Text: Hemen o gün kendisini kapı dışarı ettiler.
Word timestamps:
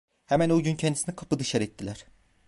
Hemen 0.25 0.49
o 0.49 0.63
gün 0.63 0.75
kendisini 0.75 1.15
kapı 1.15 1.39
dışarı 1.39 1.63
ettiler. 1.63 2.05